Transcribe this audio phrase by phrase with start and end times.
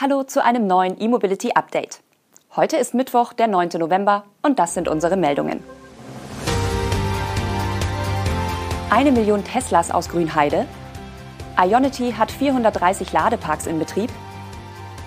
[0.00, 1.98] Hallo zu einem neuen E-Mobility Update.
[2.54, 3.70] Heute ist Mittwoch, der 9.
[3.80, 5.60] November und das sind unsere Meldungen.
[8.90, 10.66] Eine Million Teslas aus Grünheide.
[11.60, 14.12] Ionity hat 430 Ladeparks in Betrieb.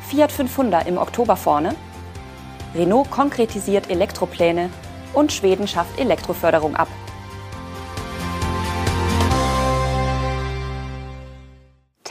[0.09, 1.73] Fiat 500 im Oktober vorne.
[2.75, 4.69] Renault konkretisiert Elektropläne
[5.13, 6.89] und Schweden schafft Elektroförderung ab.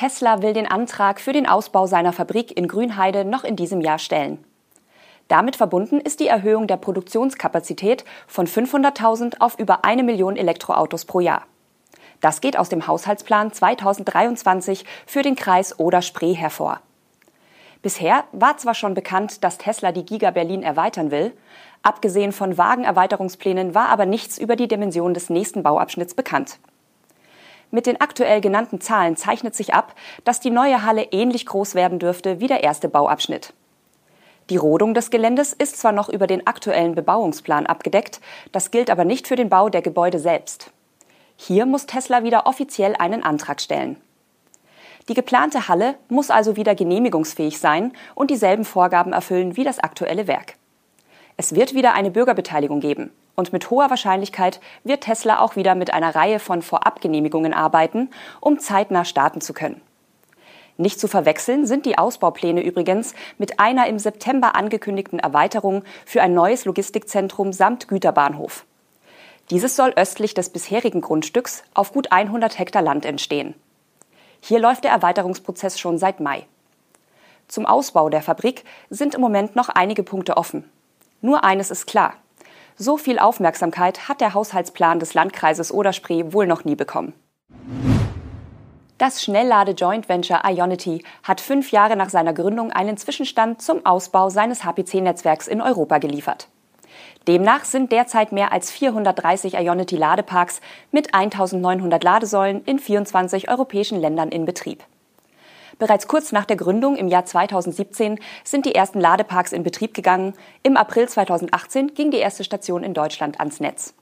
[0.01, 3.98] Tesla will den Antrag für den Ausbau seiner Fabrik in Grünheide noch in diesem Jahr
[3.98, 4.43] stellen.
[5.29, 11.21] Damit verbunden ist die Erhöhung der Produktionskapazität von 500.000 auf über eine Million Elektroautos pro
[11.21, 11.43] Jahr.
[12.23, 16.80] Das geht aus dem Haushaltsplan 2023 für den Kreis Oder-Spree hervor.
[17.82, 21.37] Bisher war zwar schon bekannt, dass Tesla die Giga Berlin erweitern will,
[21.82, 26.59] abgesehen von vagen Erweiterungsplänen war aber nichts über die Dimension des nächsten Bauabschnitts bekannt.
[27.70, 31.98] Mit den aktuell genannten Zahlen zeichnet sich ab, dass die neue Halle ähnlich groß werden
[31.98, 33.52] dürfte wie der erste Bauabschnitt.
[34.51, 39.04] Die Rodung des Geländes ist zwar noch über den aktuellen Bebauungsplan abgedeckt, das gilt aber
[39.04, 40.73] nicht für den Bau der Gebäude selbst.
[41.37, 43.96] Hier muss Tesla wieder offiziell einen Antrag stellen.
[45.09, 50.26] Die geplante Halle muss also wieder genehmigungsfähig sein und dieselben Vorgaben erfüllen wie das aktuelle
[50.26, 50.57] Werk.
[51.41, 53.10] Es wird wieder eine Bürgerbeteiligung geben.
[53.35, 58.10] Und mit hoher Wahrscheinlichkeit wird Tesla auch wieder mit einer Reihe von Vorabgenehmigungen arbeiten,
[58.43, 59.80] um zeitnah starten zu können.
[60.77, 66.34] Nicht zu verwechseln sind die Ausbaupläne übrigens mit einer im September angekündigten Erweiterung für ein
[66.34, 68.66] neues Logistikzentrum samt Güterbahnhof.
[69.49, 73.54] Dieses soll östlich des bisherigen Grundstücks auf gut 100 Hektar Land entstehen.
[74.43, 76.44] Hier läuft der Erweiterungsprozess schon seit Mai.
[77.49, 80.71] Zum Ausbau der Fabrik sind im Moment noch einige Punkte offen.
[81.21, 82.15] Nur eines ist klar.
[82.76, 87.12] So viel Aufmerksamkeit hat der Haushaltsplan des Landkreises Oderspree wohl noch nie bekommen.
[88.97, 94.65] Das Schnelllade-Joint Venture Ionity hat fünf Jahre nach seiner Gründung einen Zwischenstand zum Ausbau seines
[94.65, 96.48] HPC-Netzwerks in Europa geliefert.
[97.26, 100.60] Demnach sind derzeit mehr als 430 Ionity-Ladeparks
[100.91, 104.84] mit 1900 Ladesäulen in 24 europäischen Ländern in Betrieb.
[105.80, 110.34] Bereits kurz nach der Gründung im Jahr 2017 sind die ersten Ladeparks in Betrieb gegangen.
[110.62, 113.94] Im April 2018 ging die erste Station in Deutschland ans Netz.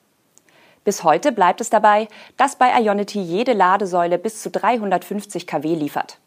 [0.82, 6.18] Bis heute bleibt es dabei, dass bei Ionity jede Ladesäule bis zu 350 kW liefert.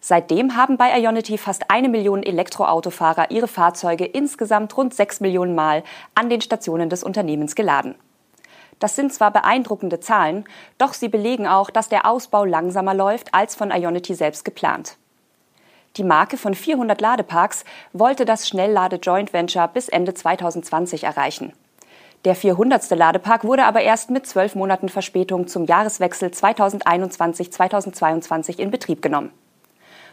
[0.00, 5.84] Seitdem haben bei Ionity fast eine Million Elektroautofahrer ihre Fahrzeuge insgesamt rund sechs Millionen Mal
[6.16, 7.94] an den Stationen des Unternehmens geladen.
[8.82, 10.44] Das sind zwar beeindruckende Zahlen,
[10.76, 14.96] doch sie belegen auch, dass der Ausbau langsamer läuft als von Ionity selbst geplant.
[15.96, 21.52] Die Marke von 400 Ladeparks wollte das Schnelllade Joint Venture bis Ende 2020 erreichen.
[22.24, 22.90] Der 400.
[22.90, 29.30] Ladepark wurde aber erst mit zwölf Monaten Verspätung zum Jahreswechsel 2021-2022 in Betrieb genommen.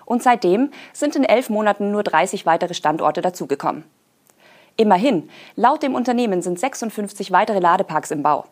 [0.05, 3.83] Und seitdem sind in elf Monaten nur 30 weitere Standorte dazugekommen.
[4.77, 8.45] Immerhin, laut dem Unternehmen sind 56 weitere Ladeparks im Bau.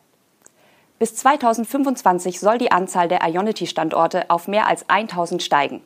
[0.99, 5.83] Bis 2025 soll die Anzahl der Ionity-Standorte auf mehr als 1000 steigen.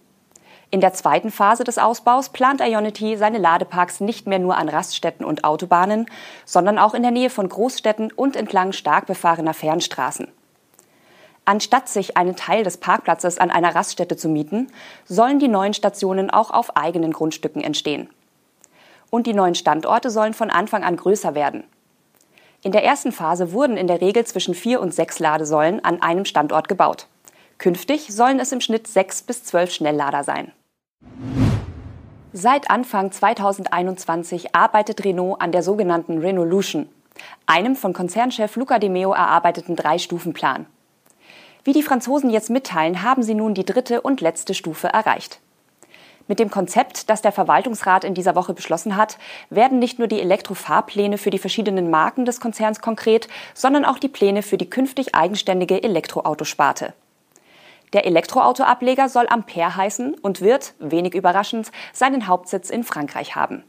[0.69, 5.25] In der zweiten Phase des Ausbaus plant Ionity seine Ladeparks nicht mehr nur an Raststätten
[5.25, 6.05] und Autobahnen,
[6.45, 10.29] sondern auch in der Nähe von Großstädten und entlang stark befahrener Fernstraßen.
[11.43, 14.71] Anstatt sich einen Teil des Parkplatzes an einer Raststätte zu mieten,
[15.03, 18.09] sollen die neuen Stationen auch auf eigenen Grundstücken entstehen.
[19.09, 21.65] Und die neuen Standorte sollen von Anfang an größer werden.
[22.63, 26.25] In der ersten Phase wurden in der Regel zwischen vier und sechs Ladesäulen an einem
[26.25, 27.07] Standort gebaut.
[27.57, 30.51] Künftig sollen es im Schnitt sechs bis zwölf Schnelllader sein.
[32.33, 36.87] Seit Anfang 2021 arbeitet Renault an der sogenannten Renaulution,
[37.45, 40.65] einem von Konzernchef Luca De Meo erarbeiteten Drei-Stufen-Plan.
[41.63, 45.39] Wie die Franzosen jetzt mitteilen, haben sie nun die dritte und letzte Stufe erreicht.
[46.27, 49.17] Mit dem Konzept, das der Verwaltungsrat in dieser Woche beschlossen hat,
[49.49, 54.07] werden nicht nur die Elektrofahrpläne für die verschiedenen Marken des Konzerns konkret, sondern auch die
[54.07, 56.93] Pläne für die künftig eigenständige Elektroautosparte.
[57.93, 63.63] Der Elektroautoableger soll Ampere heißen und wird, wenig überraschend, seinen Hauptsitz in Frankreich haben.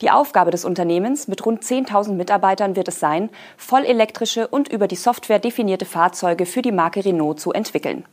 [0.00, 4.96] Die Aufgabe des Unternehmens mit rund 10.000 Mitarbeitern wird es sein, vollelektrische und über die
[4.96, 8.04] Software definierte Fahrzeuge für die Marke Renault zu entwickeln.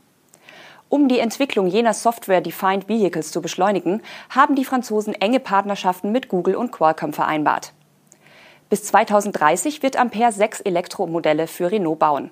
[0.89, 6.55] Um die Entwicklung jener Software-Defined Vehicles zu beschleunigen, haben die Franzosen enge Partnerschaften mit Google
[6.55, 7.73] und Qualcomm vereinbart.
[8.69, 12.31] Bis 2030 wird Ampere sechs Elektromodelle für Renault bauen.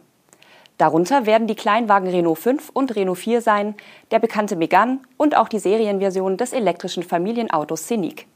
[0.77, 3.75] Darunter werden die Kleinwagen Renault 5 und Renault 4 sein,
[4.11, 8.27] der bekannte Megane und auch die Serienversion des elektrischen Familienautos Scenic.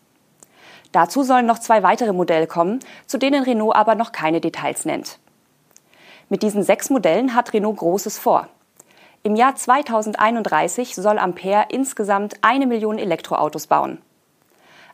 [0.91, 5.19] Dazu sollen noch zwei weitere Modelle kommen, zu denen Renault aber noch keine Details nennt.
[6.29, 8.47] Mit diesen sechs Modellen hat Renault Großes vor.
[9.21, 14.01] Im Jahr 2031 soll Ampere insgesamt eine Million Elektroautos bauen.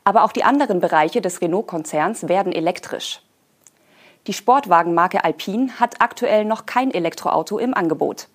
[0.04, 3.22] Aber auch die anderen Bereiche des Renault-Konzerns werden elektrisch.
[4.26, 8.28] Die Sportwagenmarke Alpine hat aktuell noch kein Elektroauto im Angebot.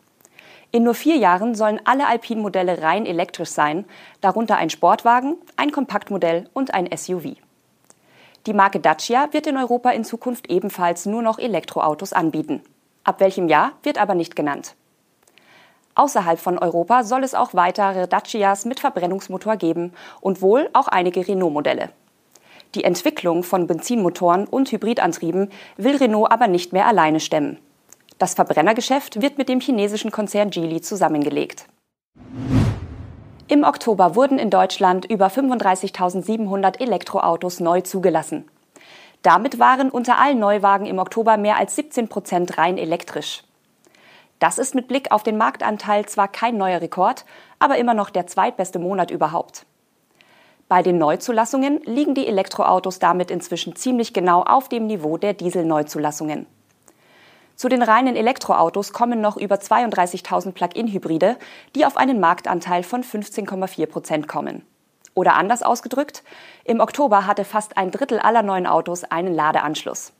[0.70, 3.84] In nur vier Jahren sollen alle Alpine-Modelle rein elektrisch sein,
[4.20, 7.34] darunter ein Sportwagen, ein Kompaktmodell und ein SUV.
[8.46, 12.62] Die Marke Dacia wird in Europa in Zukunft ebenfalls nur noch Elektroautos anbieten.
[13.02, 14.76] Ab welchem Jahr wird aber nicht genannt.
[15.94, 21.26] Außerhalb von Europa soll es auch weitere Dacias mit Verbrennungsmotor geben und wohl auch einige
[21.26, 21.90] Renault-Modelle.
[22.74, 27.58] Die Entwicklung von Benzinmotoren und Hybridantrieben will Renault aber nicht mehr alleine stemmen.
[28.18, 31.66] Das Verbrennergeschäft wird mit dem chinesischen Konzern Geely zusammengelegt.
[33.48, 38.48] Im Oktober wurden in Deutschland über 35.700 Elektroautos neu zugelassen.
[39.22, 43.42] Damit waren unter allen Neuwagen im Oktober mehr als 17 Prozent rein elektrisch.
[44.40, 47.26] Das ist mit Blick auf den Marktanteil zwar kein neuer Rekord,
[47.58, 49.66] aber immer noch der zweitbeste Monat überhaupt.
[50.66, 56.46] Bei den Neuzulassungen liegen die Elektroautos damit inzwischen ziemlich genau auf dem Niveau der Dieselneuzulassungen.
[57.54, 61.36] Zu den reinen Elektroautos kommen noch über 32.000 Plug-in-Hybride,
[61.74, 64.64] die auf einen Marktanteil von 15,4 Prozent kommen.
[65.12, 66.22] Oder anders ausgedrückt,
[66.64, 70.14] im Oktober hatte fast ein Drittel aller neuen Autos einen Ladeanschluss.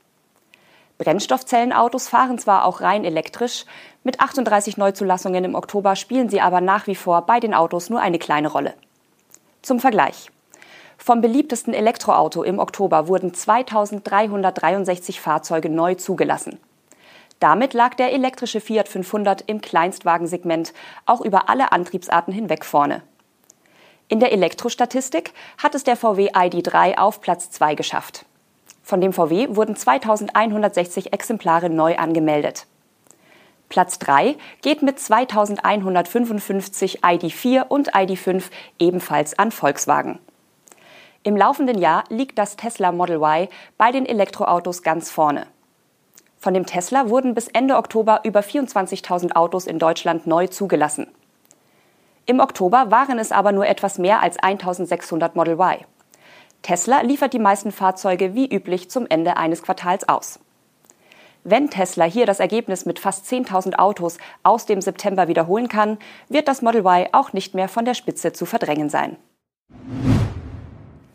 [1.00, 3.64] Brennstoffzellenautos fahren zwar auch rein elektrisch,
[4.05, 8.00] mit 38 Neuzulassungen im Oktober spielen sie aber nach wie vor bei den Autos nur
[8.00, 8.75] eine kleine Rolle.
[9.62, 10.31] Zum Vergleich.
[10.99, 16.58] Vom beliebtesten Elektroauto im Oktober wurden 2363 Fahrzeuge neu zugelassen.
[17.38, 20.75] Damit lag der elektrische Fiat 500 im Kleinstwagensegment
[21.06, 23.00] auch über alle Antriebsarten hinweg vorne.
[24.08, 28.26] In der Elektrostatistik hat es der VW ID3 auf Platz 2 geschafft.
[28.91, 32.67] Von dem VW wurden 2160 Exemplare neu angemeldet.
[33.69, 38.43] Platz 3 geht mit 2155 ID4 und ID5
[38.81, 40.19] ebenfalls an Volkswagen.
[41.23, 43.47] Im laufenden Jahr liegt das Tesla Model Y
[43.79, 45.47] bei den Elektroautos ganz vorne.
[46.41, 51.07] Von dem Tesla wurden bis Ende Oktober über 24.000 Autos in Deutschland neu zugelassen.
[52.27, 55.87] Im Oktober waren es aber nur etwas mehr als 1.600 Model Y.
[56.62, 60.41] Tesla liefert die meisten Fahrzeuge wie üblich zum Ende eines Quartals aus.
[61.43, 65.99] Wenn Tesla hier das Ergebnis mit fast 10.000 Autos aus dem September wiederholen kann,
[66.29, 69.17] wird das Model Y auch nicht mehr von der Spitze zu verdrängen sein.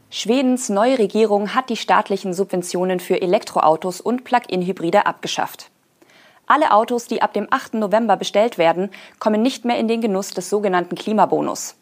[0.09, 5.69] Schwedens neue Regierung hat die staatlichen Subventionen für Elektroautos und Plug-in-Hybride abgeschafft.
[6.47, 7.75] Alle Autos, die ab dem 8.
[7.75, 8.89] November bestellt werden,
[9.19, 11.75] kommen nicht mehr in den Genuss des sogenannten Klimabonus.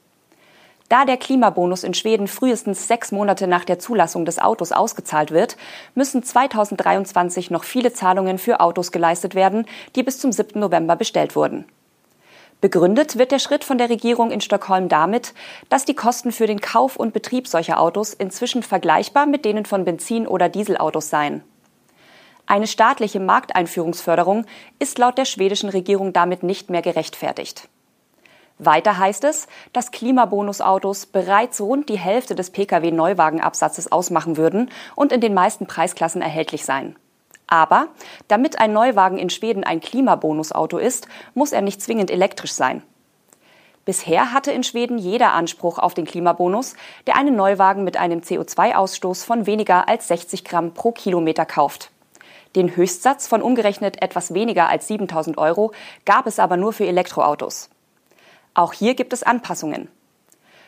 [0.89, 5.57] Da der Klimabonus in Schweden frühestens sechs Monate nach der Zulassung des Autos ausgezahlt wird,
[5.95, 9.65] müssen 2023 noch viele Zahlungen für Autos geleistet werden,
[9.95, 10.59] die bis zum 7.
[10.59, 11.65] November bestellt wurden.
[12.63, 15.33] Begründet wird der Schritt von der Regierung in Stockholm damit,
[15.68, 19.83] dass die Kosten für den Kauf und Betrieb solcher Autos inzwischen vergleichbar mit denen von
[19.83, 21.44] Benzin- oder Dieselautos seien.
[22.45, 24.45] Eine staatliche Markteinführungsförderung
[24.80, 27.68] ist laut der schwedischen Regierung damit nicht mehr gerechtfertigt.
[28.65, 35.21] Weiter heißt es, dass Klimabonusautos bereits rund die Hälfte des Pkw-Neuwagenabsatzes ausmachen würden und in
[35.21, 36.95] den meisten Preisklassen erhältlich seien.
[37.48, 37.88] Aber
[38.27, 42.81] damit ein Neuwagen in Schweden ein Klimabonusauto ist, muss er nicht zwingend elektrisch sein.
[43.86, 46.75] Bisher hatte in Schweden jeder Anspruch auf den Klimabonus,
[47.06, 51.92] der einen Neuwagen mit einem CO2-Ausstoß von weniger als 60 Gramm pro Kilometer kauft.
[52.56, 55.73] Den Höchstsatz von umgerechnet etwas weniger als 7000 Euro
[56.06, 57.69] gab es aber nur für Elektroautos.
[58.54, 59.90] Auch hier gibt es Anpassungen.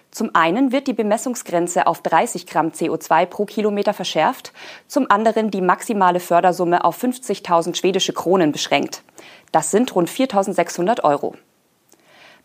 [0.10, 4.54] Zum einen wird die Bemessungsgrenze auf 30 Gramm CO2 pro Kilometer verschärft,
[4.88, 9.04] zum anderen die maximale Fördersumme auf 50.000 schwedische Kronen beschränkt.
[9.52, 11.36] Das sind rund 4.600 Euro.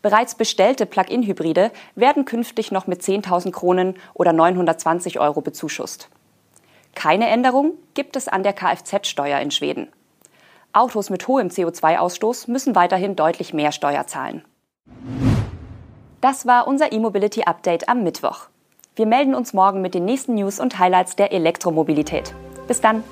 [0.03, 6.09] Bereits bestellte Plug-in-Hybride werden künftig noch mit 10.000 Kronen oder 920 Euro bezuschusst.
[6.95, 9.89] Keine Änderung gibt es an der Kfz-Steuer in Schweden.
[10.73, 14.45] Autos mit hohem CO2-Ausstoß müssen weiterhin deutlich mehr Steuer zahlen.
[16.21, 18.49] Das war unser E-Mobility Update am Mittwoch.
[18.95, 22.35] Wir melden uns morgen mit den nächsten News und Highlights der Elektromobilität.
[22.69, 23.03] Bis dann!